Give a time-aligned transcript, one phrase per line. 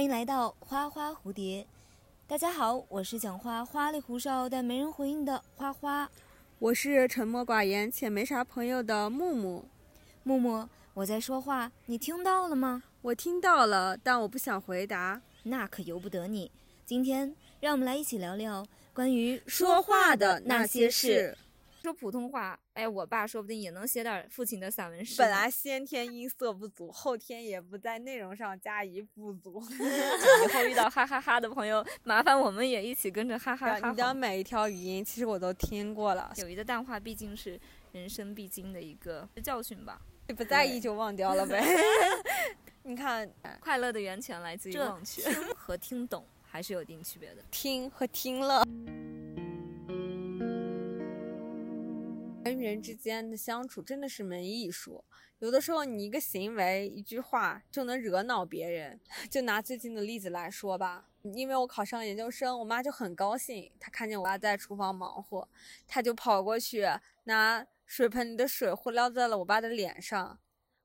[0.00, 1.66] 欢迎来到花花蝴蝶。
[2.26, 6.10] 大家好，我是讲话花里胡哨但没人回应的花花。
[6.58, 9.62] 我是沉默寡言且没啥朋友的木木。
[10.22, 12.82] 木木，我在说话，你听到了吗？
[13.02, 15.20] 我听到了，但我不想回答。
[15.42, 16.50] 那可由不得你。
[16.86, 21.36] 今天让我们来一起聊聊关于说话的那些事。
[21.82, 25.16] 说普通话，哎，我爸说不定也能写点父亲的散文诗。
[25.16, 29.62] 本来先天音色不足，后天也不在内容上加以补足。
[30.44, 33.90] 以后遇到哈哈哈的朋友，麻烦我们也一起跟着哈哈哈。
[33.90, 36.30] 你的每一条语音，其实我都听过了。
[36.36, 37.58] 友谊的淡化毕竟是
[37.92, 40.00] 人生必经的一个教训吧。
[40.28, 41.64] 你不在意就忘掉了呗。
[42.84, 43.28] 你看，
[43.60, 45.22] 快乐的源泉来自于忘却
[45.56, 47.42] 和听懂还是有一定区别的。
[47.50, 48.62] 听和听了。
[52.60, 55.04] 人之间的相处真的是门艺术，
[55.38, 59.00] 有的时候你一个行为、一句话就能惹恼别人。
[59.30, 65.48] 就拿最近的例子来说吧，因为我考上研究生，我妈就很高兴，她看见我爸在厨房忙活，
[65.86, 66.86] 她就跑过去
[67.24, 70.38] 拿水盆里的水呼撩在了我爸的脸上。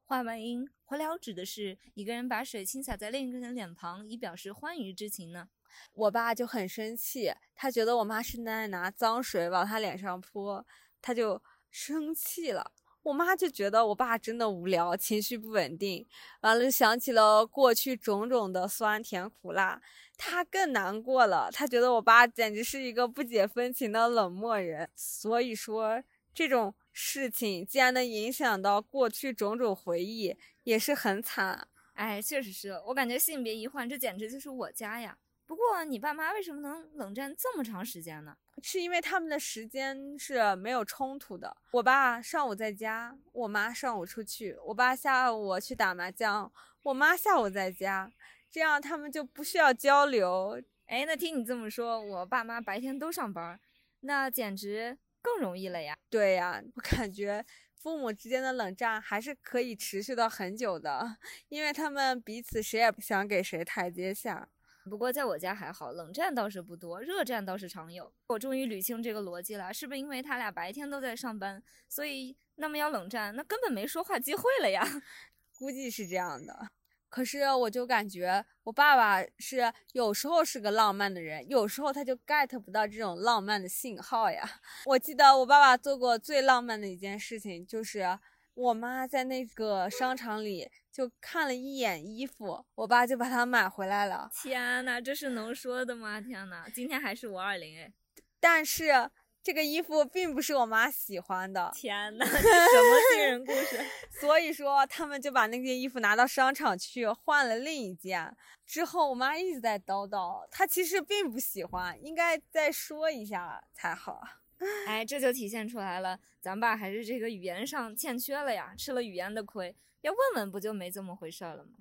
[0.06, 5.50] 话外音：呼撩指的是一个人把水轻洒在另一个人脸庞，以表示欢愉之情呢。
[5.94, 10.66] 我爸就很生气，他觉得我妈是在拿脏水往他脸上泼。
[11.02, 11.40] 他就
[11.78, 12.72] 生气了，
[13.04, 16.08] 我妈就觉得我爸真的无聊，情绪不稳定，
[16.40, 19.82] 完了就想起了过去种种的酸甜苦辣，
[20.18, 24.90] 她更难过了，她觉得我爸简直是一个不解风情的冷漠人。
[24.96, 26.02] 所以说
[26.34, 31.68] 这种事情既然能影响到过去种种回忆，也是很惨。
[31.96, 35.18] 哎，确实是我感觉性别一换，这简直就是我家呀。
[35.48, 38.36] 不过你爸妈为什么能冷战这么长时间呢？
[38.64, 41.56] 是因为他们的时间是没有冲突的。
[41.72, 44.58] 我爸上午在家，我妈上午出去。
[44.66, 46.52] 我爸下午去打麻将，
[46.82, 48.12] 我妈下午在家，
[48.50, 50.60] 这样他们就不需要交流。
[50.88, 53.60] 哎，那听你这么说，我爸妈白天都上班，
[54.00, 55.96] 那简直更容易了呀。
[56.10, 57.46] 对呀，我感觉
[57.76, 61.18] 父母之间的冷战还是可以持续到很久的，
[61.50, 64.50] 因为他们彼此谁也不想给谁台阶下。
[64.90, 68.14] 不过在我家还好，冷战倒是不多，热战倒是常有。
[68.28, 74.88] 我终于捋清这个逻辑了，是不是因为他俩白天都在上班，所以那么要冷战，那根本没说话机会了呀？
[75.58, 76.70] 估计是这样的。
[77.08, 84.44] 可是我就感觉我爸爸是有时候是个浪漫的人，有时候他就 get 不到这种浪漫的信号呀。
[84.86, 88.20] 我记得我爸爸做过最浪漫的一件事情，就是
[88.56, 90.72] 我妈在那个商场里。
[90.96, 94.30] 就看了一眼衣服，我爸就把它买回来了。
[94.34, 96.22] 天呐，这是能说的吗？
[96.22, 97.92] 天呐，今天还是五二零哎，
[98.40, 99.12] 但是
[99.44, 101.70] 这个衣服并不是我妈喜欢的。
[101.76, 103.78] 天呐，什么惊人故事？
[104.22, 108.34] 所以说他们就把那件衣服拿到商场去换了另一件。
[108.66, 114.22] 之后我妈一直在叨叨，她其实并不喜欢，应该再说一下才好。
[114.88, 119.76] 哎，这就体现出来了，咱爸还是这个语言上欠缺了呀，吃了语言的亏。
[120.02, 121.72] 要问问不就没这么回事了吗？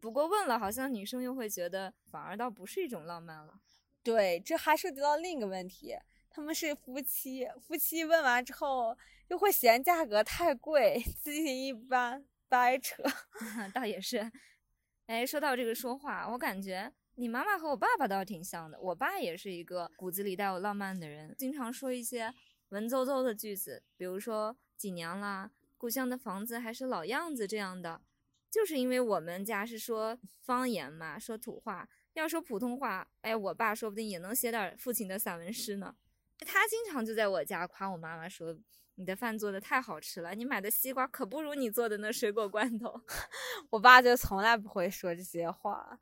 [0.00, 3.60] 不过问了，好像女生又会觉得，反而倒不是一种浪漫了。
[4.02, 5.96] 对，这还涉及到另一个问题，
[6.30, 8.96] 他们是夫妻，夫妻问完之后
[9.28, 13.02] 又会嫌价格太贵，记性一般，掰扯。
[13.74, 14.30] 倒也是。
[15.06, 18.78] 哎，说到这个说话，我感觉你妈妈和我爸爸倒挺像的。
[18.80, 22.32] 我爸也是一个骨子里带有浪漫的人，经常说一些
[22.68, 25.50] 文绉绉的句子，比如说几年啦。
[25.76, 28.00] 故乡的房子还是老样子，这样的，
[28.48, 31.88] 就是因为我们家是说方言嘛，说土话。
[32.14, 35.96] 要说普通话，哎，我爸说不定也能写点父亲的散文诗呢。
[36.40, 38.56] 他经常就在我家夸我妈妈说
[38.94, 43.00] ：“你的饭做的太好吃了，你买的西瓜可不如你做的那水果罐头。”
[43.70, 45.98] 我爸就从来不会说这些话。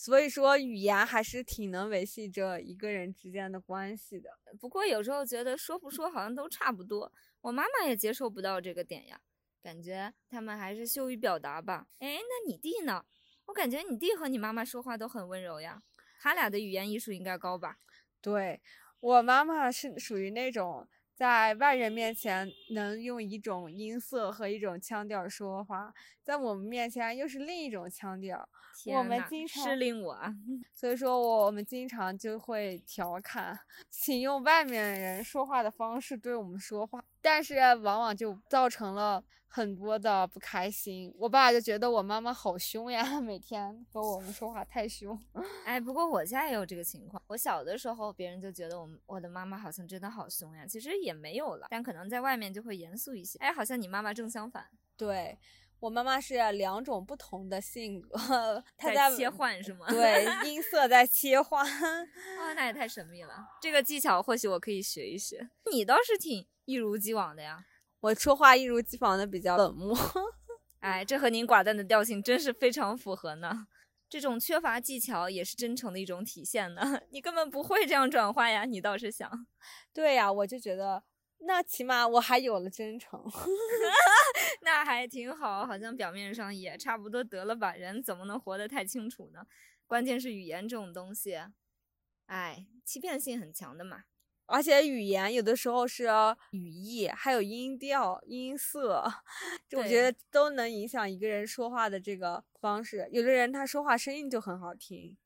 [0.00, 4.30] 所以说，语言还是挺能维系着一个人之间的关系的。
[4.60, 7.12] 不过有时候觉得说不说好像都差不多。
[7.40, 9.20] 我妈妈也接受不到这个点呀，
[9.60, 11.88] 感觉他们还是羞于表达吧。
[11.98, 13.04] 哎，那你弟呢？
[13.46, 15.82] 我感觉你弟和你妈妈说话都很温柔呀，
[16.20, 17.78] 他俩的语言艺术应该高吧？
[18.20, 18.62] 对
[19.00, 20.88] 我妈妈是属于那种
[21.18, 25.92] 在外人面前能用一种音色和一种腔调说话，
[26.22, 28.48] 在我们面前又是另一种腔调。
[28.86, 30.16] 我们经常是令我，
[30.72, 33.58] 所以说我们经常就会调侃，
[33.90, 41.12] 请用外面人说话的方式对我们说话，但是往往就造成了很多的不开心。
[41.18, 45.18] 我爸就觉得我妈妈好凶呀， 每天和我们说话太凶。
[45.64, 53.38] 哎，不过我家也有这个情况，我小的时候别人就觉得我我的妈妈好像真的好凶呀，其实也没有了，但可能在外面就会严肃一些。
[53.38, 54.66] 哎，好像你妈妈正相反。
[54.96, 55.38] 对。
[55.80, 58.18] 我妈妈是两种不同的性格，
[58.76, 59.86] 她在切换是吗？
[59.88, 61.64] 对，音色在切换。
[61.64, 62.04] 啊，
[62.56, 63.32] 那也太神秘了。
[63.62, 65.48] 这个技巧或许我可以学一学。
[65.70, 67.64] 你倒是挺一如既往的呀。
[68.00, 69.96] 我说话一如既往的比较冷漠。
[70.80, 73.66] 哎，这和您寡淡的调性真是非常符合呢。
[74.08, 76.80] 这种缺乏技巧也是真诚的一种体现呢。
[77.10, 79.46] 你根本不会这样转化呀，你倒是想。
[79.92, 81.02] 对呀，我就觉得。
[81.40, 83.22] 那起码我还有了真诚，
[84.62, 87.74] 那还挺好，好像表面上也差不多得了吧。
[87.76, 89.46] 人怎么能活得太清楚呢？
[89.86, 91.38] 关键是语言这种东西，
[92.26, 94.02] 哎，欺骗性很强的嘛。
[94.48, 96.08] 而且语言有的时候是
[96.50, 99.04] 语义，还有音调、音色，
[99.76, 103.08] 我觉得都能影响一个人说话的这个方式。
[103.12, 105.16] 有的人他说话声音就很好听，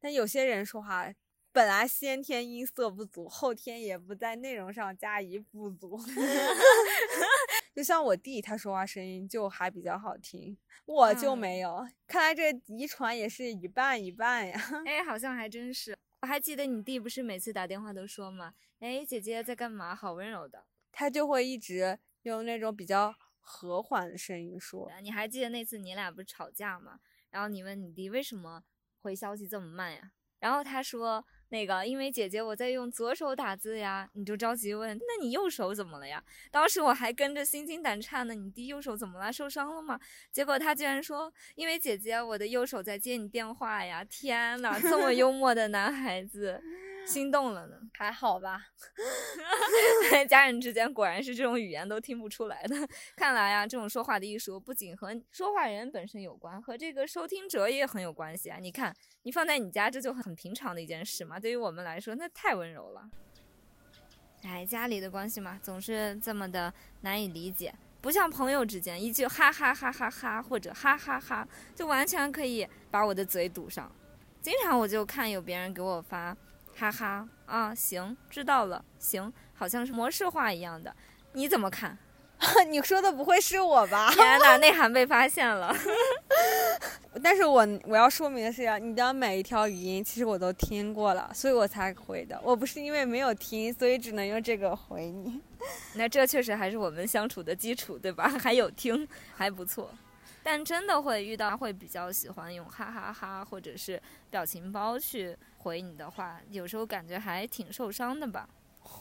[0.00, 1.12] 但有些人说话。
[1.52, 5.98] 本来先天音色不足，后天也不在内容上加以补足。
[7.74, 10.56] 就像我弟，他说话声音就还比较好听，
[10.86, 11.84] 我就没有。
[12.06, 14.60] 看来这遗传也是一半一半呀。
[14.86, 15.98] 哎，好像还真是。
[16.22, 18.54] 我还记得你弟不是每次打电话都说吗？
[18.78, 19.94] 哎，姐姐在干嘛？
[19.94, 20.66] 好温柔的。
[20.92, 24.90] 他就会一直用那种比较和缓的声音说。
[25.02, 27.00] 你还记得那次你俩不是吵架吗？
[27.30, 28.64] 然后你问你弟为什么
[29.00, 30.12] 回消息这么慢呀？
[30.38, 31.26] 然后他说。
[31.50, 36.22] 那个，因为姐姐我在用左手打字呀，你就着急问，那你右手怎么了呀？
[36.50, 39.32] 当时我还跟着心惊胆颤呢，你弟右手怎么了？
[39.32, 40.00] 受伤了吗？
[40.32, 44.04] 结果他居然说，因为姐姐我的右手在接你电话呀！
[44.04, 46.62] 天哪，这么幽默的男孩子。
[47.10, 48.66] 心动了呢，还好吧？
[50.28, 52.76] 家人之间果然是这种语言都听不出来的。
[53.16, 58.58] 看来啊，这种说话的艺术不仅和说话人本身有关，和这个收听者也很有关系啊。
[58.60, 61.40] 你看，你放在你家，这就很平常的一件事嘛。
[61.40, 63.10] 对于我们来说，那太温柔了。
[64.44, 66.72] 哎，家里的关系嘛，总是这么的
[67.02, 73.90] 难以理解，不像朋友之间，一句哈哈哈哈哈或者哈哈哈，就完全可以把我的嘴堵上。
[74.40, 76.34] 经常我就看有别人给我发。
[76.80, 80.96] 哈哈啊，行，知道了，行，好像是模式化一样的，
[81.34, 81.98] 你怎么看？
[82.70, 84.10] 你说的不会是我吧？
[84.16, 85.76] 天哪，内涵被发现了。
[87.22, 92.40] 但是我我要说明的是，你的每一条语音其实我都听过了，所以我才回的。
[92.42, 95.38] 我不是因为没有听，所以只能用这个回你。
[95.96, 98.26] 那这确实还是我们相处的基础，对吧？
[98.26, 99.06] 还有听，
[99.36, 99.90] 还不错。
[100.42, 104.00] 但真的会遇到会比较喜欢用哈哈哈或者是
[104.30, 108.48] 表情包去回你的话，有时候感觉还挺受伤的吧？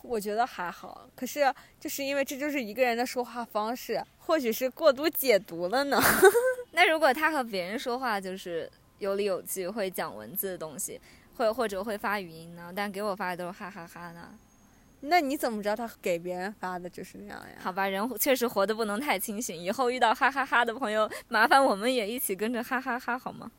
[0.03, 5.99] 我觉得还好，可是就是因为这就是一个人的说话方式，或许是过度解读了呢。
[6.71, 8.69] 那如果他和别人说话就是
[8.99, 10.99] 有理有据，会讲文字的东西，
[11.37, 12.71] 会或者会发语音呢？
[12.75, 14.29] 但给我发的都是哈哈哈呢？
[15.01, 17.55] 那你怎么知道他给别人发的就是那样呀？
[17.59, 19.55] 好吧，人确实活得不能太清醒。
[19.55, 23.49] 以后遇到哈哈哈的朋友，麻烦我们也一起跟着哈哈哈好吗？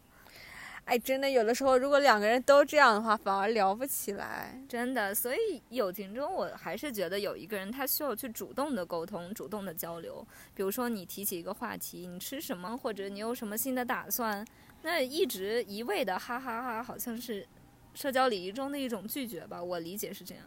[0.90, 4.60] 哎，真的，有的时候如果两个人都这样的话，反而聊不起来。
[4.68, 10.26] 真的，所以友情中，我还是觉得有一个人他需要去主动的沟通、主动的交流。
[10.52, 14.44] 比如说你提起一个话题，你吃什么，或者你有什么新的打算，
[14.82, 17.46] 那一直一味的哈哈哈，好像是
[17.94, 19.62] 社交礼仪中的一种拒绝吧？
[19.62, 20.44] 我理解是这样。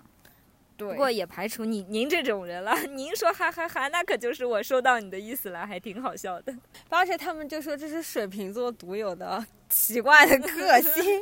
[0.75, 2.77] 不过也排除你您这种人了。
[2.91, 6.53] 您说哈哈哈，那可就是我收到你的意思了，还挺好笑的。
[6.89, 11.21] 而且他们就说这是水瓶座独有的奇怪的个性，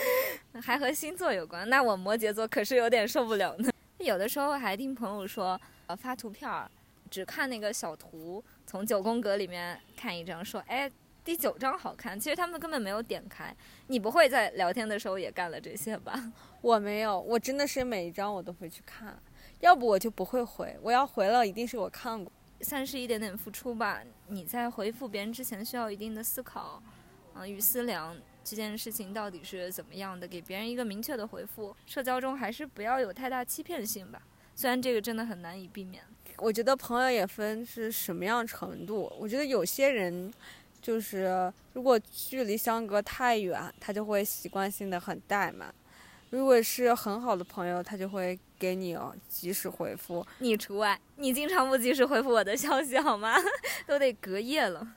[0.62, 1.68] 还和星座有关。
[1.68, 3.70] 那我摩羯座可是有点受不了呢。
[3.98, 6.70] 有的时候还听朋友说，呃，发图片儿
[7.10, 10.90] 只看那个小图，从九宫格里面看一张，说哎。
[11.22, 13.54] 第九张好看，其实他们根本没有点开。
[13.88, 16.32] 你不会在聊天的时候也干了这些吧？
[16.62, 19.16] 我没有，我真的是每一张我都会去看，
[19.60, 20.74] 要不我就不会回。
[20.80, 24.00] 我要回了，一定是我看过，算是一点点付出吧。
[24.28, 26.82] 你在回复别人之前需要一定的思考，
[27.34, 31.74] 嗯，与思量这件事情到底是怎么样的，给别人一个明确的回复。
[31.86, 34.22] 社交中还是不要有太大欺骗性吧，
[34.54, 36.02] 虽然这个真的很难以避免。
[36.38, 40.32] 我觉得朋友也分是什么样程度，我觉得有些人。
[40.82, 45.68] 就是如果距离相隔太远，他就会习惯性的很怠慢；
[46.30, 48.96] 如果是很好的朋友，他就会给你
[49.28, 50.26] 及时回复。
[50.38, 53.34] 你除外，你经常不及时回复我的消息好吗？
[53.86, 54.96] 都得隔夜了。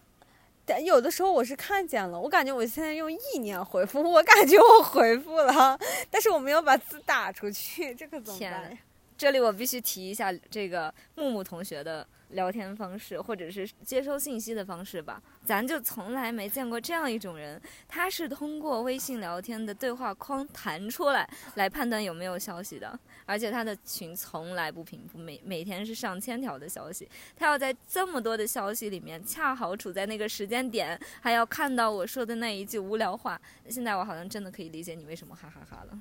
[0.65, 5.79] 但有的时候我是看见了，我感觉我现在用意念回复，我感觉我回复了，
[6.10, 8.77] 但是我没有把字打出去，这可怎么办？
[9.17, 12.08] 这里我必须提一下这个木木同学的。
[12.29, 17.62] 聊天方式，或者是接收信息的方式吧，咱就从来没见过这样一种人。
[17.88, 23.00] 他是通过微信聊天的对话框弹出来，来判断有没有消息的。
[23.25, 33.39] 而且他的群从来不平复，每每天是上千条的消息，他要在这么多的消息里面，恰好处在那个时间点，还要看到我说的那一句无聊话。
[33.70, 36.00] 现在我好像真的可以理解你为什么哈哈哈了。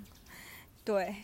[0.85, 1.15] 对，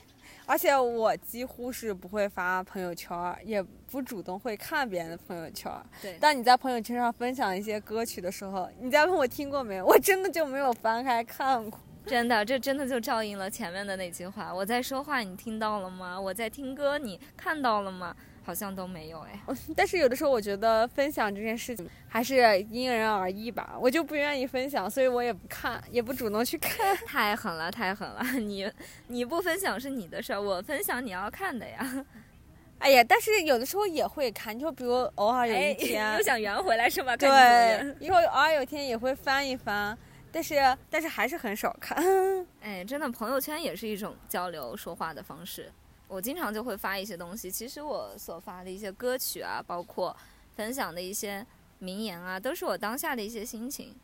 [0.46, 5.72] 而且我几乎是不会发朋友圈，也不主动会看别人的朋友圈。
[6.00, 11.80] 对，当你在朋友圈上分享一些歌曲的时候，你再问我听过没有，我真的就没有翻开看过。
[12.10, 14.52] 真的，这真的就照应了前面的那句话。
[14.52, 16.18] 我在说话，你听到了吗？
[16.18, 18.14] 我在听歌，你看到了吗？
[18.42, 19.38] 好像都没有哎。
[19.76, 23.76] 但是有的时候，我觉得分享这件事情还是因人而异吧。
[23.78, 26.96] 我就不愿意分享，所以我也不看，也不主动去看。
[27.06, 28.22] 太狠了，太狠了！
[28.40, 28.66] 你
[29.08, 32.06] 你不分享是你的事儿，我分享你要看的呀。
[32.80, 37.14] 哎呀，但是有的时候也会看，就比如偶尔有一天又想圆回来是吧？
[37.18, 39.98] 对，以后偶尔有天也会翻一翻。
[40.30, 41.96] 但是，但是还是很少看。
[42.60, 45.72] 哎，真的，朋友圈也是一种交流说话的方式。
[46.06, 47.50] 我经常就会发一些东西。
[47.50, 50.16] 其实我所发的一些歌曲啊，包括
[50.56, 51.46] 分享的一些
[51.78, 53.94] 名言啊，都是我当下的一些心情。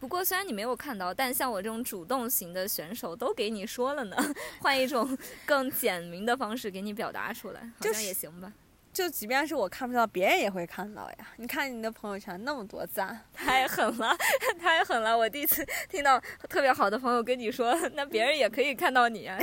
[0.00, 4.16] 不过虽然你没有看到，但像我这种主动型的选手都给你说了呢。
[4.60, 8.48] 换一种更简明的方式给你表达出来，好像也行吧。
[8.48, 8.61] 就
[8.92, 11.16] 就即便是我看不到，别人也会看到呀。
[11.36, 14.14] 你看你的朋友圈那么多赞，太狠了，
[14.60, 15.16] 太狠了！
[15.16, 19.38] 我第一次听到特别好的朋友跟你说，那别人也可以看到你啊。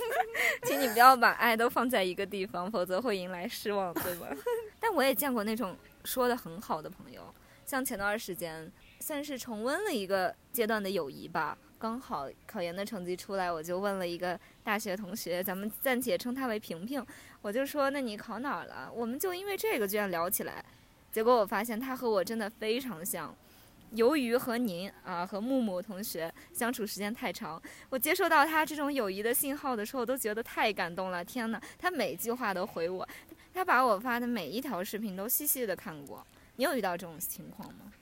[0.64, 4.28] 请你不要把爱都放在一个地方，否则会迎来失望，对吗？
[4.80, 7.22] 但我也见过那种说的很好的朋友，
[7.66, 11.58] 像前段时间算是重温了一个阶段的友谊吧。
[11.86, 17.06] 刚好考研的成绩出来，我就问了一个大学同学，咱们暂且称他为平平。
[17.40, 18.90] 我就说，那你考哪儿了？
[18.92, 20.64] 我们就因为这个居然聊起来。
[21.12, 23.32] 结果我发现他和我真的非常像。
[23.92, 31.24] 由于和您啊和木木同学相处时间太长，我接收到他这种友谊的信号的时候，都觉得太感动了。
[31.24, 33.08] 天哪，他每句话都回我，
[33.54, 36.26] 他把我发的每一条视频都细细的看过。
[36.56, 37.92] 你有遇到这种情况吗？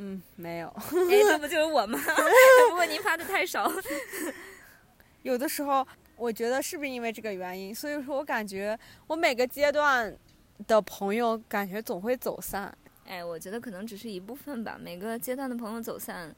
[0.00, 0.68] 嗯，没有。
[0.68, 1.98] 哎，这不就是我吗？
[2.70, 3.68] 不过您发的太少。
[5.22, 5.84] 有的时候，
[6.16, 8.78] 我觉得是不是因为这个原因，所以说我感觉
[9.08, 10.16] 我每个阶段
[10.68, 12.72] 的朋友感觉总会走散。
[13.06, 14.78] 哎，我觉得可能只是一部分吧。
[14.80, 16.32] 每个阶段的朋友走散，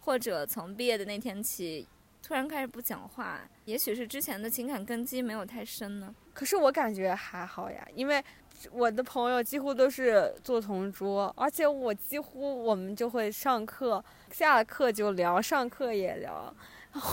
[0.00, 1.86] 或者从毕业的那天起
[2.22, 6.14] 突然开始不讲话，也许是之前的情感根基没有太深呢。
[6.32, 8.24] 可是我感觉还好呀，因为。
[8.70, 16.54] 我的朋友几乎都是做同桌，而且我几乎我们就会上课，下了课就聊，上课也聊，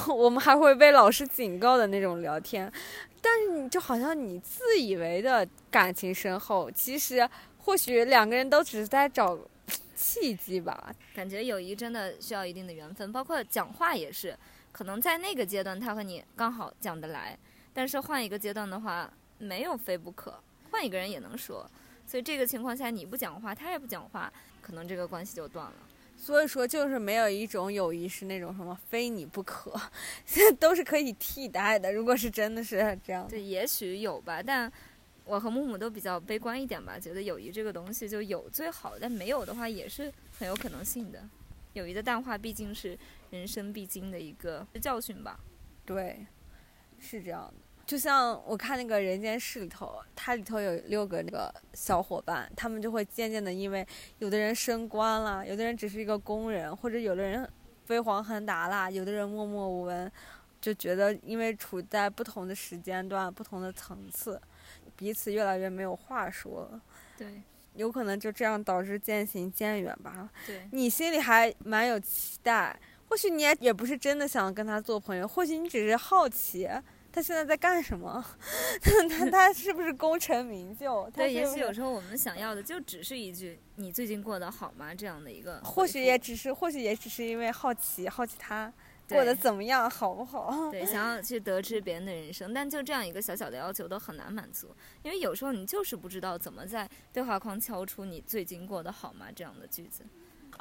[0.08, 2.72] 我们还会被老师警告的那种聊天。
[3.22, 7.28] 但是你就好像你自以为的感情深厚，其实
[7.58, 9.38] 或许两个人都只是在找
[9.96, 10.94] 契机吧。
[11.14, 14.38] 感觉友谊真的需要一定的缘分，包括讲话也是，
[14.72, 17.38] 可能在那个阶段他和你刚好讲得来，
[17.74, 20.34] 但是换一个阶段的话，没有非不可。
[20.72, 21.70] 换一个人也能说，
[22.06, 25.74] 所以这个情况下你不讲话，他也不讲话，可能这个关系就断了。
[26.18, 29.74] 所以说，就是没有一种友谊是那种什么非你不可，
[30.60, 31.94] 都是可以替代的。
[31.94, 34.44] 如果是真的是这样，对，也许有吧。
[34.44, 34.70] 但
[35.24, 41.24] 我和木木都比较悲观一点吧，觉得友谊这个东西就有最好，但没有的话也是很有可能性的。
[41.74, 42.98] 友谊的淡化毕竟是
[43.30, 45.40] 人生必经的一个教训吧。
[45.86, 46.26] 对，
[47.00, 47.69] 是这样的。
[47.90, 53.84] 就像我看那个人间世里头，它里头有六个那个小伙伴，他们就会渐渐的，因为
[54.20, 57.52] 有的人升官了，有的人只是一个工人，或者有的人
[57.86, 60.12] 飞黄腾达了，有的人默默无闻，
[60.62, 64.40] 就觉得因为处在不同的时间段、不同的层次，
[64.96, 66.70] 彼此越来越没有话说。
[67.18, 67.42] 对，
[67.74, 70.30] 有可能就这样导致渐行渐远吧。
[70.46, 76.70] 对，你心里还蛮有期待，或许你也也不是真的想跟他做朋友，或许你只是好奇。
[77.12, 78.24] 他现在在干什么？
[79.10, 81.10] 他他是不是功成名就？
[81.10, 85.60] 对，也许有时候我们想要的就只是一句“你最近过得好吗”这样的一个。
[85.62, 88.72] 或许也只是，或许也只是因为好奇，好奇他
[89.08, 90.70] 过得怎么样，好不好？
[90.70, 100.06] 对，想要去得知别人的人生，但就这样一个小小的要求都很难满足，因为有时候你就是不知道怎么在对话框敲出“你最近过得好吗”这样的句子。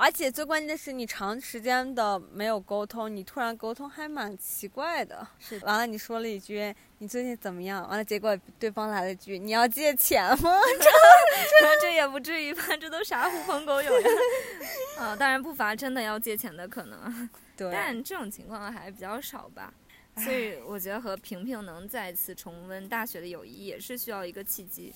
[0.00, 5.26] 而且最关键的是，你长时间的没有沟通，你突然沟通还蛮奇怪的。
[5.40, 10.56] 是，完了你说了一句“你最近怎么样”，完了结果对方来了句“你要借钱吗？”
[11.60, 12.62] 这这也不至于吧？
[12.80, 14.08] 这都啥狐朋狗友呀？
[15.02, 17.28] 啊，当然不乏真的要借钱的可能，
[17.58, 19.74] 对，但这种情况还比较少吧。
[20.18, 24.94] 所以我觉得和平平能再次重温大学的友谊，也是需要一个契机。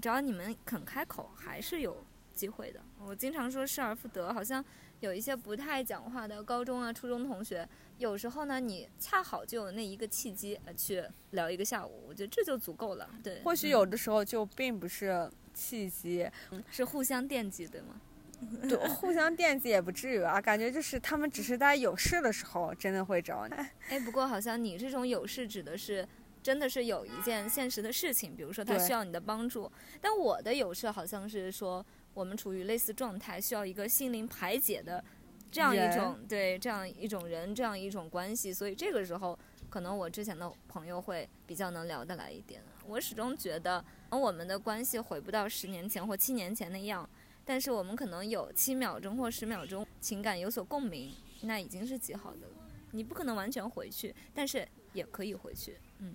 [0.00, 1.96] 只要你们肯开口，还是有。
[2.34, 4.64] 机会的，我经常说失而复得，好像
[5.00, 7.66] 有一些不太讲话的高中啊、初中同学，
[7.98, 13.08] 有时候呢，你恰好就有那一个契机呃去聊一个下午，我觉得这就足够了。
[13.22, 16.28] 对，或许有的时候就并不是契机，
[16.70, 18.00] 是互相惦记，对吗？
[18.68, 23.54] 对，互相惦记也不至于啊，感觉就是他们只是在有事的时候真的会找你。
[23.88, 26.06] 哎，不过好像你这种有事指的是。
[26.44, 31.82] 真的是有一件现实的事情，比如说他需要你的帮助，但我的有事好像是说
[32.14, 35.04] 我们处于类似状态，需要一个心灵排解的
[35.50, 42.62] 这样一种对这样一种人这样一种关系，所以这个时候可能我之前的朋友会比较能聊得来一点。
[42.86, 47.08] 我始终觉得我们的关系回不到十年前或七年前那样，
[47.44, 52.54] 但是我们可能有七秒钟或十秒钟情感有所共鸣，那已经是极好的了。
[52.92, 55.76] 你不可能完全回去，但是也可以回去。
[55.98, 56.14] 嗯，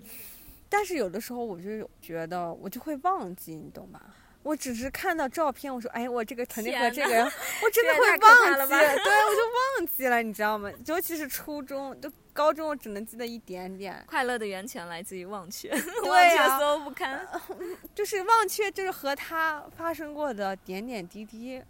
[0.69, 4.15] 但是有的时候我就觉得我就会忘记，你懂吧？
[4.41, 9.41] 我只是看到照片，我说哎，我这个肯定和这个人，我真的 会忘记，对，我就
[9.77, 10.71] 忘记了，你知道吗？
[10.85, 14.03] 尤其是初中，就高中，我只能记得一点点。
[14.07, 15.69] 快乐的源泉来自于忘却，
[16.03, 17.27] 对呀，所有不堪，
[17.93, 21.61] 就是忘却，就是和他发生过的点点滴滴，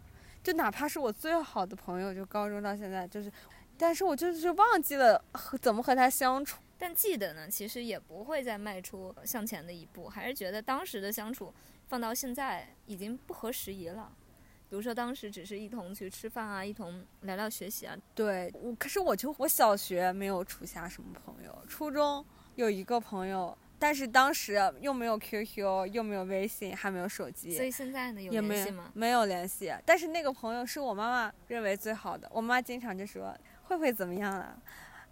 [0.43, 3.31] 就哪怕是我最好的朋友，就高中到现在，就是，
[3.77, 6.59] 但是我就是忘记了和怎么和他相处。
[6.77, 11.53] 但记得呢，其实也不会再迈出向前的一步，还是觉得当时的相处
[11.89, 14.09] 放到现在已经不合时宜了。
[14.69, 17.97] 比如说当时只是一同去吃饭啊，一同聊聊学习啊。
[18.13, 27.55] 对，我可是我就我小学没有处下什么朋友，初中有一个朋友，但是当时又没有 QQ，又没有微信，还没有手机。
[27.55, 28.91] 所以现在呢，有联系吗？
[28.93, 29.73] 没有联系。
[29.83, 34.61] 但是那个朋友是我妈妈认为最好的，我妈经常就说：“慧慧怎么样了？”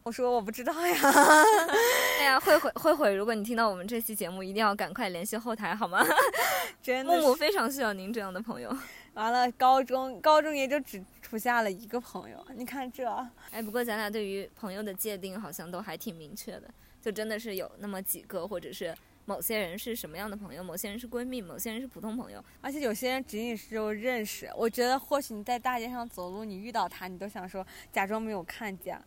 [0.08, 0.96] 我说我不知道呀，
[2.18, 6.02] 哎呀，慧慧慧慧，如果你听到我们这期节目，一定要赶快联系后台好吗？
[6.82, 8.74] 真的，木木非常需要您这样的朋友。
[9.16, 13.06] 完了，高中高中也就只处下了一个朋友，你看这。
[13.52, 16.70] 哎，不过咱俩对于朋友的界定好像都还挺明确的，
[17.02, 18.96] 就真的是有那么几个，或者是。
[19.30, 20.64] 某些人是什么样的朋友？
[20.64, 24.50] 某些人是闺蜜，某些人是普通朋友，而且有些人仅仅是就认识。
[24.56, 28.98] 我觉得或许你在大街上走路，你遇到他，你都想说假装没有看见，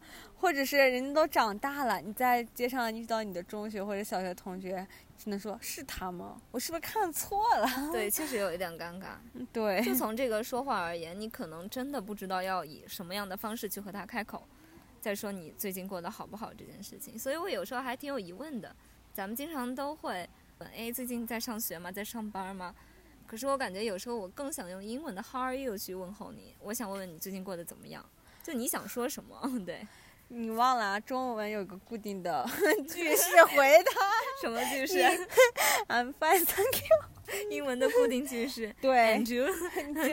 [0.41, 4.87] 或者是人家都长大了，你在街上遇到你的中学或者小学同学，
[5.19, 6.41] 只能说是他吗？
[6.51, 7.69] 我是不是看错了？
[7.93, 9.17] 对， 确实有一点尴尬。
[9.53, 14.43] 对，就 从这个说话而言，你可能真的不知道要以什么样的方式去和他开口，
[14.99, 17.19] 再说你最近过得好不好这件事情。
[17.19, 18.75] 所以我有时候还挺有疑问的。
[19.13, 20.27] 咱们经常都会
[20.59, 21.93] 问，哎，最近在上学吗？
[21.93, 22.75] 在上班吗？
[23.27, 26.55] 可是我感觉有时候我更想用英文的 How are you 去问候你。
[26.61, 28.03] 我想问问你最近过得怎么样？
[28.43, 29.39] 就你想说什么？
[29.67, 29.87] 对，
[30.33, 31.01] 你忘了啊？
[31.01, 32.47] 中文有个固定的
[32.89, 33.93] 句式回答，
[34.41, 34.99] 什么句式？
[35.89, 37.47] I'm fine, thank you。
[37.51, 38.75] 英文的固定句式。
[38.81, 39.19] 对。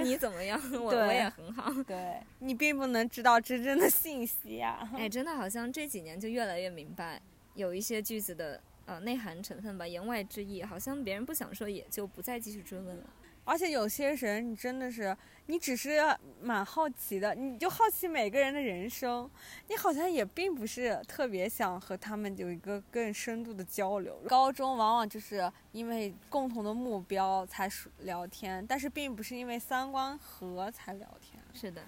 [0.01, 0.59] 你怎么样？
[0.73, 1.71] 我我也很好。
[1.83, 2.19] 对。
[2.39, 4.89] 你并不能知道真正的信息啊。
[4.95, 7.21] 哎，真的好像这几年就越来越明白，
[7.53, 8.59] 有一些句子的。
[8.87, 13.03] 呃，内涵成分吧，言外之意，好像别人不想说，也就不再继续追问了。
[13.47, 16.01] 而且有些人，你真的是，你只是
[16.41, 19.29] 蛮好奇的，你就好奇每个人的人生，
[19.69, 24.19] 你好像也并不是特别想和他们有一个更深度的交流。
[24.27, 31.41] 高中往往就是因为共同的目标才聊天，但是并不是因为三观合才聊天。
[31.53, 31.81] 是的，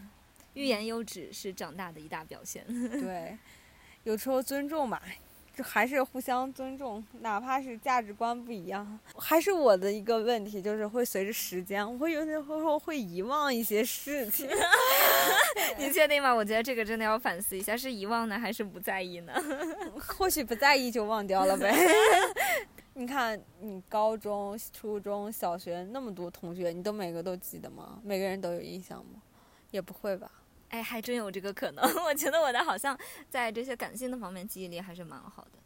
[0.54, 2.66] 欲言又止是长大的一大表现。
[3.02, 3.38] 对，
[4.06, 5.04] 有时候尊重吧。
[5.64, 9.00] 还是互相尊重，哪怕是价值观不一样。
[9.16, 14.50] 还是我的一个问题，就是会随着时间，我会有些时候会遗忘一些事情。
[15.78, 16.34] 你确定吗？
[16.34, 19.34] 我觉得这个真的要反思一下，是遗忘呢，还是不在意呢？
[20.18, 21.74] 或许不在意就忘掉了呗。
[22.94, 28.00] 你看，你高中、初中小学那么多同学，你都每个都记得吗？
[28.04, 29.22] 每个人都有印象吗？
[29.72, 30.30] 也不会吧。
[30.70, 31.84] 哎，还真有这个可能。
[32.06, 32.98] 我觉得我的好像
[33.30, 35.60] 在这些感性的方面记忆力还是蛮好的，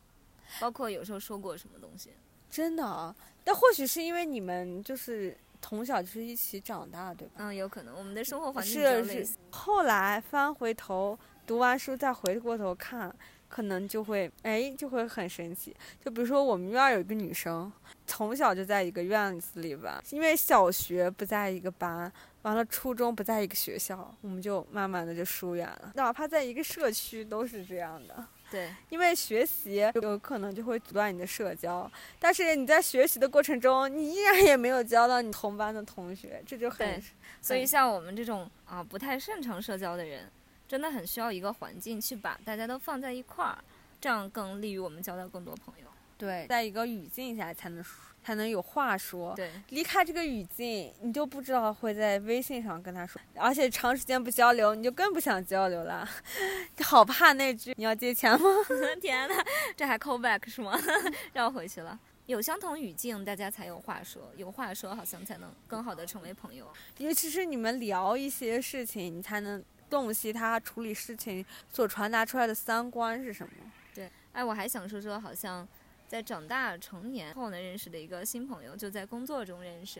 [0.59, 2.11] 包括有时候说过什么东西。
[2.49, 3.15] 真的啊？
[3.43, 7.33] 但或许是因为你们就是从小就是一起长大，对吧？
[7.37, 7.95] 嗯，有可能。
[7.97, 9.37] 我们的生活环境比较类似。
[9.51, 13.13] 后来翻回头读完书再回过头看，
[13.49, 15.75] 可能就会哎就会很神奇。
[16.05, 17.71] 就比如说我们院有一个女生，
[18.05, 22.11] 从小就在一个院子里吧，因为小学不在一个班。
[22.43, 25.91] 完了，初中不在一个学校，我们就慢慢的就疏远了。
[25.95, 28.25] 哪怕在一个社区都是这样的。
[28.51, 37.01] 对，因为学习有可能就会阻断你的社交，但是你在学习的过程中，你依然也没有交到你同班的同学，这就很。
[37.41, 40.29] 所以像我们这种啊不太擅长社交的人，
[40.67, 43.57] 真的很需要一个环境去把大家都放在一块儿，
[43.99, 45.87] 这样更利于我们交到更多朋友。
[46.15, 47.83] 对，在一个语境下才能
[48.23, 49.33] 才能有话说。
[49.35, 56.07] 对，离开这个语境，你就不知道会在微信上跟他说，而且长时间不交流，你就更不想交流了。
[56.83, 58.47] 好怕那句你要借钱吗？
[59.01, 60.79] 天哪，这还 call back 是吗？
[61.33, 61.99] 绕回去了。
[62.25, 66.71] 有相同语境，大家才有话说，有话说，好像才能更好的成为朋友。
[66.97, 73.53] 尤其是你们聊一些事情，你才能洞悉他处理事情所传达出来的三观是什么。
[73.93, 75.67] 对，哎，我还想说说，好像。
[76.13, 79.99] 在长大成年后呢，认识的一个新朋友，就在工作中认识，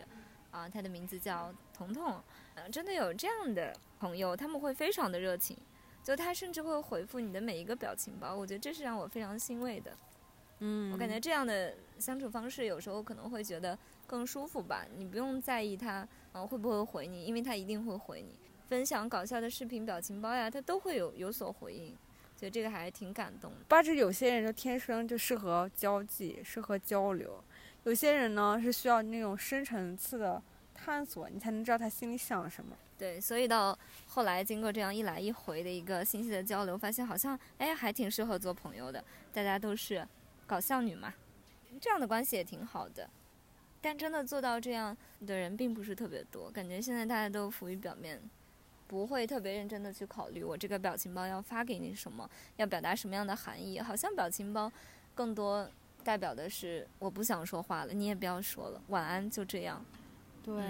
[0.52, 2.22] 啊，他的名字叫彤彤，
[2.54, 5.58] 嗯，真的有这样的朋友，他们会非常的热情，
[6.04, 9.90] 就他甚至会回复你的每一个表情包，我觉得这是让我非常欣慰的，
[10.60, 21.92] 嗯，我感觉这样的相处方式有时候可能会觉得更舒服吧，你不用在意他，嗯，会不会回你，因为他一定会回你，分享搞笑的视频表情包呀，他都会有有所回应。
[22.36, 23.58] 觉得这个还是挺感动的。
[23.68, 27.28] 八只有些人就天生就适合交际，适合交流；
[27.84, 30.42] 有些人呢是需要那种深层次的
[30.74, 32.76] 探索，你才能知道他心里想什么。
[32.96, 39.02] 对，所以到后来经过这样一来一回的一个信息的交流，发现好像哎还挺适合做朋友的。
[39.32, 40.06] 大家都是
[40.46, 41.12] 搞笑女嘛，
[41.80, 43.08] 这样的关系也挺好的。
[43.80, 48.22] 但真的做到这样的人并不是特别多，感觉现在大家都浮于表面。
[48.94, 53.80] 不会特别认真的去考虑我这个表情包要发给你什么，要表达什么样的含义。
[53.80, 54.70] 好像表情包
[55.16, 55.68] 更多
[56.04, 59.84] 代表的是我不想说话了，你也不要说了，晚安，就这样。
[60.44, 60.62] 对，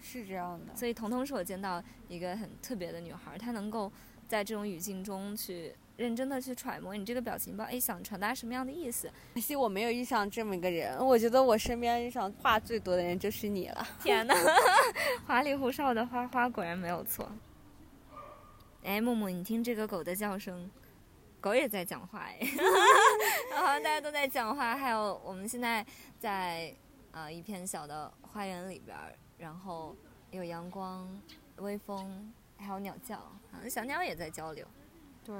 [0.00, 0.76] 是这样的。
[0.76, 3.90] 所以彤彤是我见到一个很特别的女孩，她能够
[4.28, 9.10] 在这种语境中去认真的去揣摩你这个表情包，哎，想传达什么样的意思。
[9.34, 13.84] 可惜我没有遇上这么一个人，我觉得我身边遇上话最多的人就是你了。
[14.00, 14.34] 天哪，
[15.26, 17.28] 花里胡哨的花花果然没有错。
[18.84, 20.70] 哎，木木，你听这个狗的叫声，
[21.40, 22.38] 狗也在讲话哎，
[23.50, 25.84] 然后大家都在讲话，还有我们现在
[26.18, 26.74] 在
[27.10, 28.94] 啊一片小的花园里边，
[29.38, 29.96] 然后
[30.30, 31.08] 有阳光、
[31.56, 33.16] 微风，还有鸟叫，
[33.50, 34.66] 好像小鸟也在交流。
[35.24, 35.34] 对，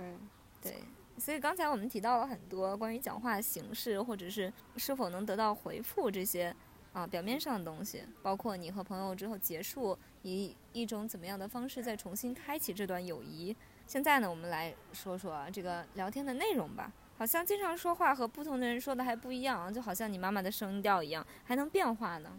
[0.62, 0.82] 对，
[1.18, 6.56] 所以刚才我们提到了很多关于讲话形式，或者是是否能得到回复这些。
[6.94, 13.54] 啊，表面上的东西，包括你和朋友之后结束，以一种怎么样的方式再重新开启这段友谊。
[13.86, 16.92] 现在呢，我们来说说这个聊天的内容吧。
[17.16, 22.30] 好像经常说话和不同的人说的还不一样，就好像你妈妈的声调一样，还能变化呢。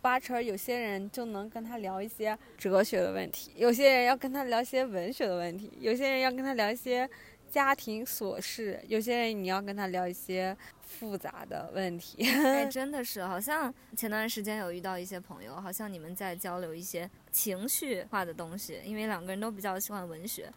[0.00, 7.08] 八成有些人就能跟他聊一些哲学的问题，有些人要跟他聊一些文学的问题，有些人要跟他聊一些
[7.50, 10.56] 家庭琐事，有些人你要跟他聊一些。
[10.86, 20.48] 复杂的问题，哎， 真的是，好像前段时间有遇到一些朋友，好像你们在交流一些情绪化的东西，因为两个人都比较喜欢文学，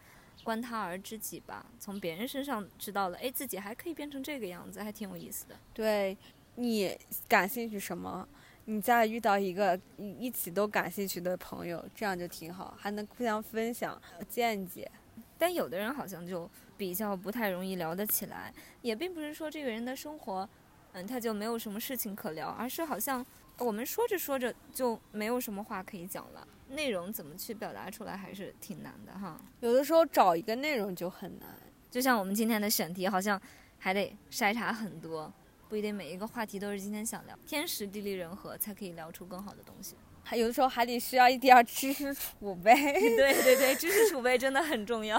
[0.44, 5.56] 观他而知己吧，从别人身上知道了，哎，自己还可以变成这个样子，还挺有意思的。
[5.74, 6.16] 对，
[6.54, 8.28] 你感兴趣什么？
[8.66, 14.88] 你再遇到一个一起都感兴趣的朋友，这样就挺好，还能互相分享见解。
[15.36, 16.48] 但有的人好像就。
[16.78, 20.48] 比较不太容易聊得起来，也并不是说这个人的生活，
[20.92, 23.26] 嗯，他就没有什么事情可聊，而是好像
[23.58, 29.40] 我们说着说着就没有什么话可以讲了，内容怎么去表达出来还是挺难的哈。
[29.60, 31.48] 有的时候找一个内容就很难，
[31.90, 33.40] 就像我们今天的选题，好像
[33.78, 35.32] 还得筛查很多，
[35.68, 39.94] 不一定每一个话题都是今天想聊，天时地利人和才可以聊出更好的东西。
[40.22, 42.74] 还有的时候还得需要一点知识储备，
[43.16, 45.18] 对对对，知识储备真的很重要。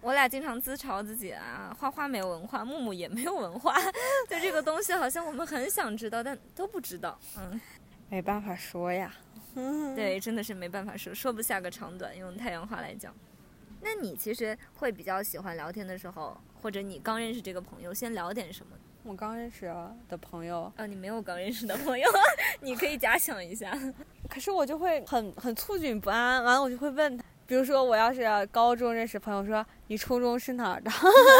[0.00, 3.74] 我俩经常自嘲自己啊，花花没有文化，木木也没有文化，
[4.28, 7.18] 对这个东西好像我们很想知道，但都不知道。
[7.36, 7.60] 嗯，
[8.08, 9.12] 没办法说呀。
[9.94, 12.16] 对，真的是没办法说，说不下个长短。
[12.16, 13.14] 用太阳话来讲，
[13.80, 18.76] 那你其实会比较喜欢聊天的时候，或者你刚认识这个朋友，先聊点什么？
[19.02, 19.66] 我刚认识
[20.08, 22.08] 的朋友，呃，你没有刚认识的朋友，
[22.60, 23.78] 你可以假想一下。
[24.30, 30.90] 可是我就会很很促进不安，完了我就会问他，比如说我要是高中认识朋友，说你初中是哪儿的，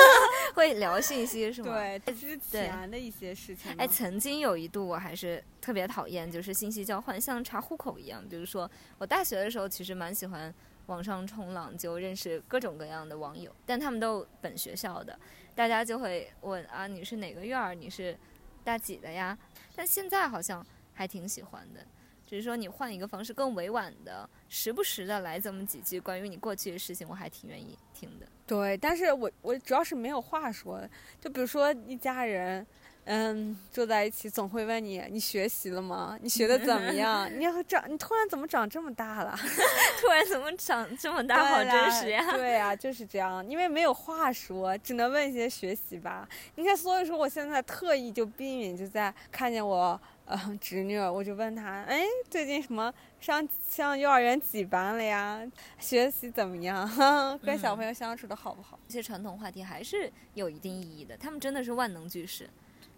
[0.54, 1.72] 会聊信息是吗？
[2.04, 3.72] 对，之前的一些事情。
[3.78, 8.22] 哎，曾经有一度我还是特别讨厌，就是信息交换像查户口一样。
[8.28, 10.52] 比如说我大学的时候，其实蛮喜欢
[10.88, 15.18] 网上冲浪，就认识各种各样的网友，但他们都本学校的。
[15.54, 17.74] 大家就会问啊，你是哪个院儿？
[17.74, 18.14] 你是
[18.62, 19.38] 大几的呀？
[19.74, 21.80] 但现在好像还挺喜欢的，
[22.26, 28.26] 只是说你换一个方式，更委婉的，时不时的来这么几句关于你过去的事情，我还挺愿意听的。
[28.46, 30.86] 对，但是我我主要是没有话说，
[31.18, 32.66] 就比如说一家人。
[33.06, 36.18] 嗯，住在一起总会问你，你学习了吗？
[36.22, 37.28] 你学的怎么样？
[37.38, 39.36] 你长，你突然怎么长这么大了？
[40.00, 41.44] 突然怎么长这么大？
[41.44, 42.32] 好真实呀！
[42.32, 46.26] 对呀，就是这样，因为没有话说，只能问一些学习吧。
[46.54, 52.90] 你看，所以说我现在特意就避免就在看见我呃侄女，我就问她，哎，最近什么
[53.20, 55.42] 上上幼儿园几班了呀？
[55.78, 56.88] 学习怎么样？
[57.44, 58.78] 跟小朋友相处的好不好？
[58.88, 62.48] 这些传统话题还是有一定意义的，他们真的是万能句式。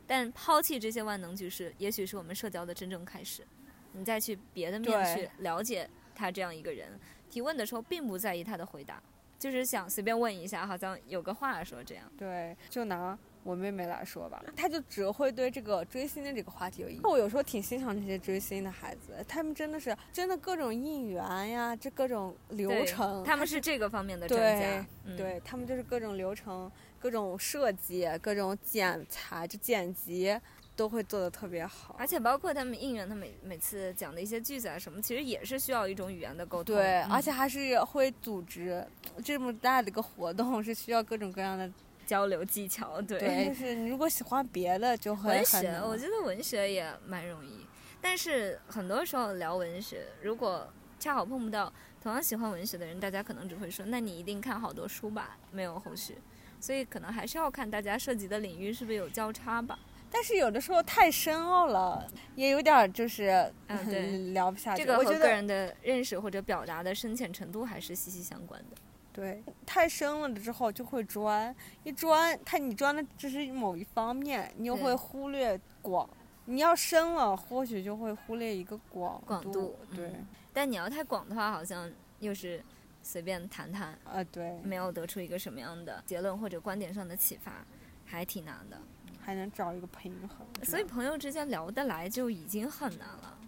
[0.06, 3.46] 但抛弃这些万能句式，也许是我们社交的真正开始。
[3.92, 6.98] 你再去别的面去了解他这样一个人，
[7.30, 9.02] 提问的时候并不在意他的回答，
[9.38, 12.04] 就是想随便问一下，好像有个话说这样。
[12.16, 13.18] 对，就拿。
[13.46, 17.00] 我妹妹来说吧，她就只会对这个追星的这个话题有意义。
[17.04, 24.84] 我有时候挺欣赏这些追星的孩子，他们真的是真的各种应援呀，这各种流程，他们是这个方面的专家。
[25.16, 30.36] 对，他们就是各种流程、各种设计、各种剪裁、就剪辑
[30.74, 31.94] 都会做的特别好。
[31.96, 36.74] 而且包括他们应援，他每每次讲的一些句子啊什么，其实也是需要一种语言的沟通。
[36.74, 38.84] 对，而且还是会组织
[39.24, 41.70] 这么大的一个活动，是需要各种各样的。
[42.06, 47.66] 交流技巧，对，就是你如果喜欢别的，就会文学，我觉得文学也蛮容易。
[48.00, 50.66] 但是很多时候聊文学，如果
[50.98, 56.16] 恰好碰不到同样喜欢文学的人，大家可能只会说：“那你一定看好多书吧？”没有后续，
[56.60, 59.78] 所以可能还是要看大家涉及的领域是不是有交叉吧。
[60.08, 64.84] 但是有的时候太深奥了，也有点就是嗯 聊不下去。
[64.84, 68.76] 这个和个人的认识或者表达的深浅程度还是息息相关的。
[69.16, 76.06] 对，太深了之后就会钻，一钻，他你钻的只是某一方面，你又会忽略广。
[76.44, 79.74] 你要深了，或许就会忽略一个广广度。
[79.94, 80.12] 对，
[80.52, 82.62] 但你要太广的话，好像又是
[83.02, 83.98] 随便谈谈。
[84.04, 84.60] 啊，对。
[84.62, 87.64] 没有得出一个什么样的结论或者观点上的启发，
[88.04, 88.78] 还挺难的。
[89.18, 90.46] 还能找一个平衡。
[90.62, 93.38] 所以朋友之间聊得来就已经很难了，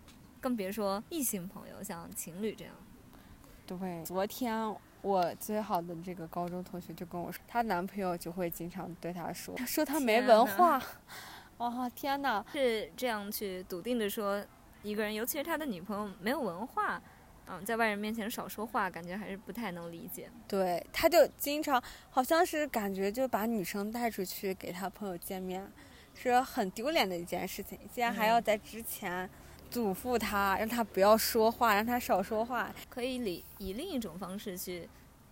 [0.41, 2.75] 更别说异性朋友，像情侣这样。
[3.67, 4.75] 对，昨天。
[5.03, 10.83] 我最好的这个高中同学就跟我说，她男朋友就会经常对她说， 说她没文化。
[11.59, 12.45] 哦天哪！
[12.53, 14.41] 是这样去笃定的说
[14.85, 17.03] 一个人，尤其是他的女朋友没有文化，
[17.49, 20.31] 嗯，在外人面前少说话，感觉还是不太能理解。
[20.47, 25.69] 对，他就经常好像是感觉就把女生带出去给他朋友见面，
[26.15, 29.29] 是很丢脸的一件事情，竟然还要在之前。
[29.71, 32.73] 嘱咐他，让他不要说话，让他少说话。
[32.89, 34.89] 可以以以另一种方式去，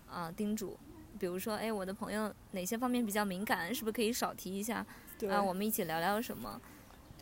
[0.09, 0.79] 啊，叮嘱，
[1.19, 4.85] 比如说，哎，我的朋友哪些方面比较敏感，是不是可以少提一下？
[5.31, 6.61] 啊，我们一起聊聊什么？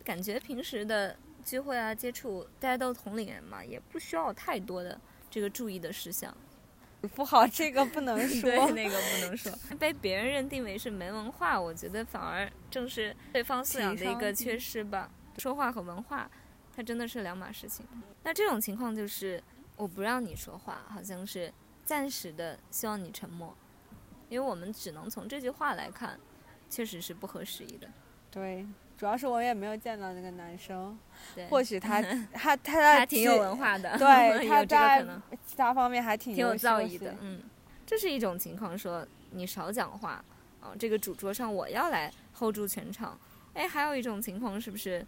[0.05, 5.01] 感觉平时的聚会啊，接触，大家都同龄人嘛，也不需要太多的
[5.31, 6.37] 这个注意的事项。
[7.15, 9.53] 不好，这个不能说， 那个不能说。
[9.79, 15.11] 被别人认定为是没文化，我觉得反而正是对方素养的一个缺失吧。
[15.39, 16.29] 说话和文化。
[16.75, 17.87] 它真的是两码事情。
[18.23, 19.43] 那这种情况就是，
[19.77, 21.53] 我不让你说话，好像是
[21.85, 23.57] 暂时的希望你沉默，
[24.29, 26.19] 因为我们只能从这句话来看，
[26.69, 27.89] 确实是不合时宜的。
[28.31, 30.99] 对，主要是我也没有见到那个男生，
[31.35, 35.07] 对，或许他 他他他挺有文化的，对， 他在
[35.47, 37.15] 其他方面还挺有造诣的。
[37.21, 37.43] 嗯，
[37.87, 40.25] 这是一种情况，说你少讲话，
[40.61, 43.17] 啊，这个主桌上我要来 hold 住全场。
[43.53, 45.07] 哎，还有一种情况是不是？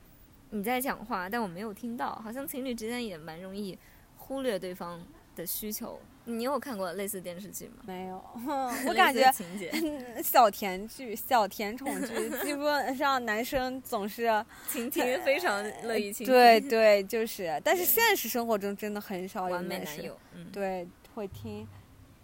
[0.56, 2.14] 你在讲话，但我没有听到。
[2.24, 3.78] 好像情侣之间也蛮容易
[4.16, 5.00] 忽略对方
[5.34, 6.00] 的需求。
[6.24, 7.84] 你有看过类似电视剧吗？
[7.84, 8.16] 没有，
[8.88, 9.70] 我感觉情节
[10.24, 16.34] 小甜剧、小甜宠剧，基本上男生总是倾听，非常乐意倾听。
[16.34, 17.60] 对对，就是。
[17.62, 20.18] 但是现实生活中真的很少有男友，
[20.52, 21.68] 对，会听。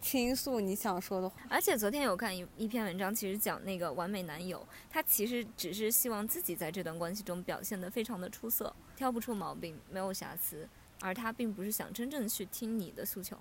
[0.03, 10.69] 倾诉你想说的话，而且昨天有看一一篇文章，其实讲那个完美男友，他其实只是希望自己在这段关系中表现得非常的出色，挑不出毛病，没有瑕疵，
[11.01, 13.39] 而他并不是想真正去听你的诉求，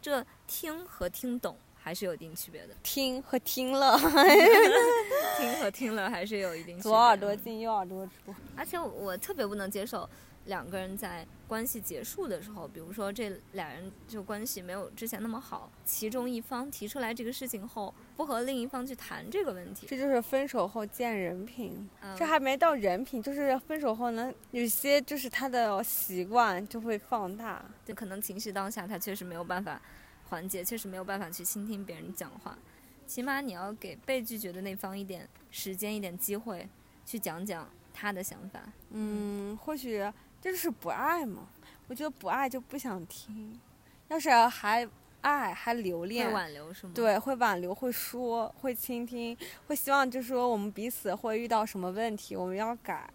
[0.00, 3.98] 这听和听懂还是有一定区别的，听和听了，
[5.36, 10.08] 听和听了还是有一定左耳朵进右耳朵出，而且我特别不能接受。
[10.46, 21.88] 两个人在关系结束的时候，比如说这俩人就关系没有之前那么好，其中一方提出来这个事情后，不和另一方去谈这个问题，这就是分手后见人品。
[22.16, 29.80] 这还没到人品，就是分手后呢，有些就是他的习惯就会放大，就可能情绪当下他确实没有办法
[30.28, 32.58] 缓解，确实没有办法去倾听别人讲话，
[33.06, 36.68] 起码你要给被拒绝的那方一点时间、一点机会，
[37.06, 38.60] 去讲讲他的想法。
[38.90, 40.04] 嗯，或许。
[40.44, 41.48] 这就是不爱嘛？
[41.88, 43.58] 我觉得不爱就不想听，
[44.08, 44.86] 要是还
[45.22, 46.92] 爱还留恋，会挽留是吗？
[46.94, 49.34] 对，会挽留，会说，会倾听，
[49.66, 53.08] 会希望就是说我们彼此会遇到什么问题，我们要改。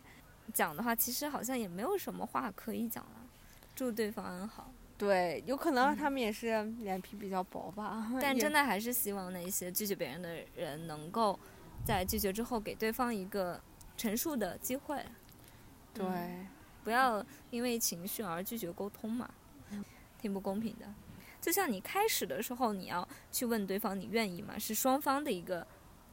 [0.55, 3.21] 讲的话，其实好像也没有什么话可以讲了，
[3.75, 4.71] 祝对方安好。
[4.97, 8.11] 对，有可能他们也是脸皮比较薄吧。
[8.19, 11.39] 但真的还是希望那些拒绝别人的人，能够
[11.85, 13.61] 在拒绝之后给对方一个
[13.95, 15.05] 陈述的机会。
[15.93, 16.05] 对。
[16.89, 19.29] 不要因为情绪而拒绝沟通嘛，
[20.19, 20.91] 挺不公平的。
[21.39, 24.57] 就像你开始的时候，你要去问对方你愿意吗？
[24.57, 25.65] 是双方的一个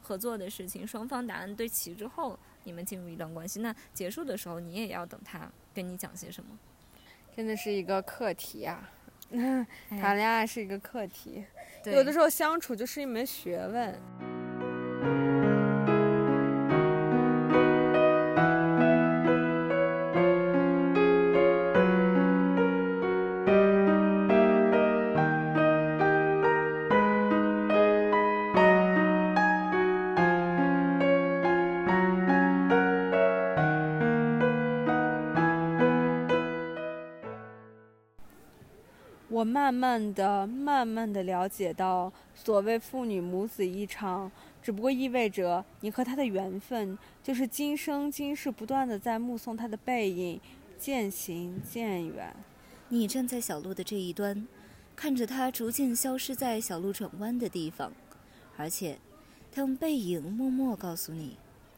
[0.03, 3.59] 合作的事情，双方答案对齐之后，你们进入一段关系。
[3.59, 6.55] 那结束的时候，你也要等他跟你讲些什么。
[7.35, 8.87] 真的是一个课题啊！
[9.31, 11.43] 哎 谈恋爱是一个课题，
[11.83, 14.36] 对有的时候相处就是一门学问。
[39.67, 44.31] 慢慢的、慢慢的了解到，所谓父女母子一场，
[44.63, 50.39] 只不过意味着你和他的缘分，就是今生今世不断的在目送他的背影
[50.79, 52.33] 渐行渐远。
[52.87, 54.47] 你站在小路的这一端，
[54.95, 57.91] 看着他逐渐消失在小路转弯的地方，
[58.55, 58.97] 而且，
[59.51, 61.35] 他用背影默默告诉你，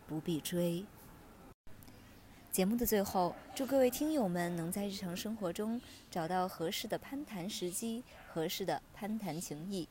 [0.08, 0.86] 不必追。
[2.60, 5.80] 节目的最后，祝各位听友们能在日常生活中
[6.12, 9.88] 找到合适的攀谈时机，合适的攀谈情谊。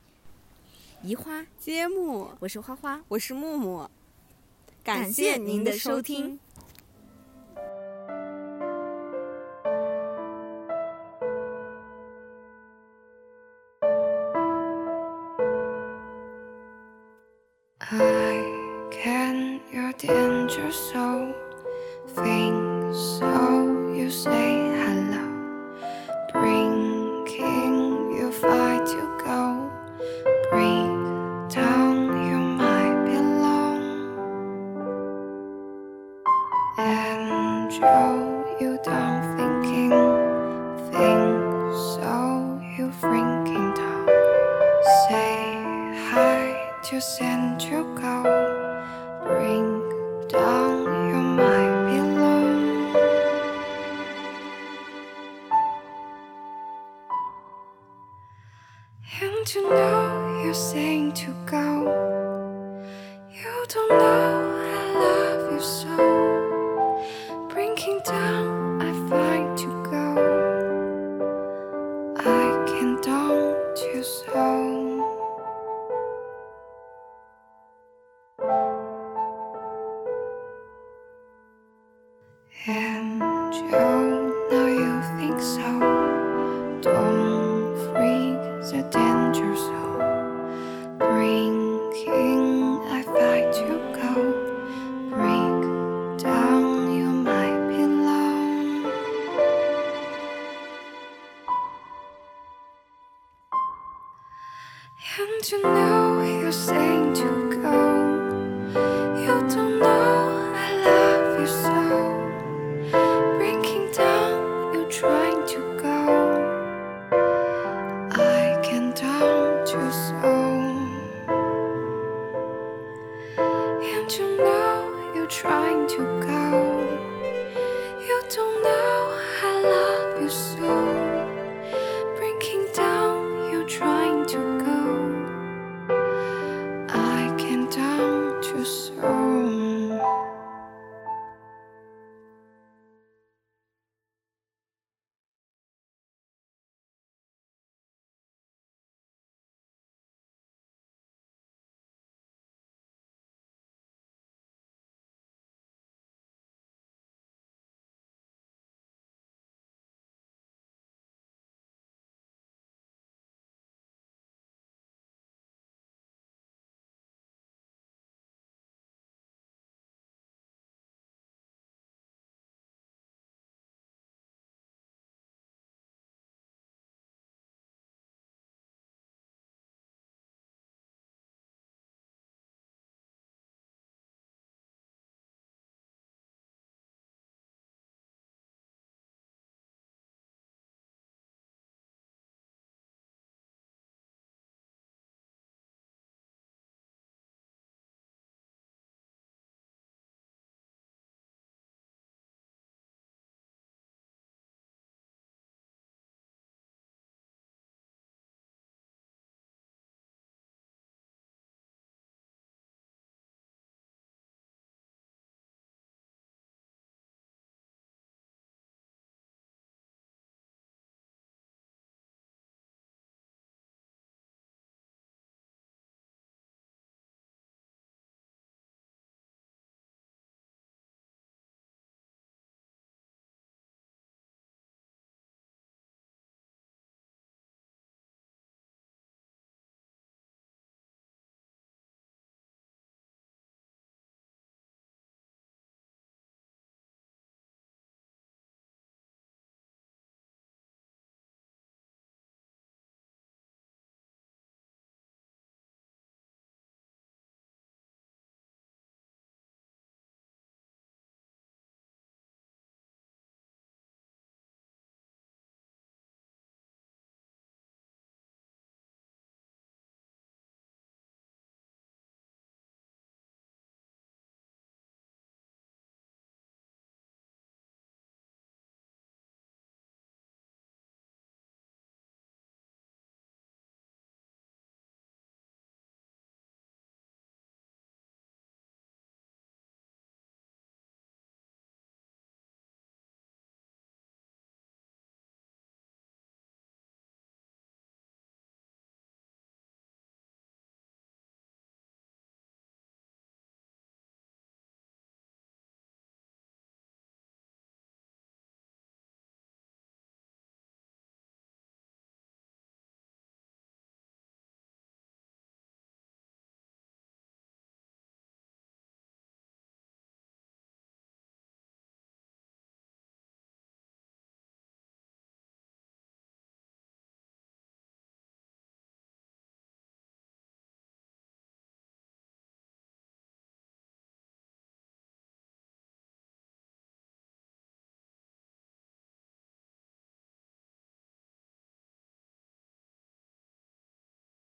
[1.02, 3.88] 移花，接木，我是花花，我是木木，
[4.84, 6.38] 感感谢您的收听